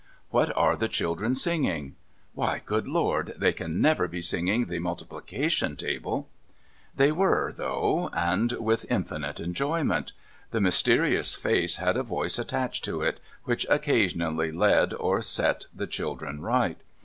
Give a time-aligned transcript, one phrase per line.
[0.31, 1.95] What are the children singing?
[2.35, 6.27] AVhy, good Lord, they can never be singing the multiplication table?'
[6.97, 10.13] They were, though, and with infinite enjoyment.
[10.49, 15.85] The mysterious face had a voice attached to it, which occasionally led or set the
[15.85, 16.81] children right.